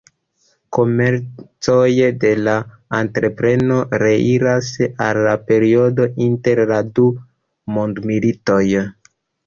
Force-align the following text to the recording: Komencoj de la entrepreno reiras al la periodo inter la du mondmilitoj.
Komencoj 0.77 1.91
de 2.23 2.31
la 2.47 2.55
entrepreno 3.01 3.79
reiras 4.05 4.73
al 5.11 5.23
la 5.31 5.39
periodo 5.53 6.11
inter 6.31 6.67
la 6.77 6.85
du 6.99 7.11
mondmilitoj. 7.79 8.63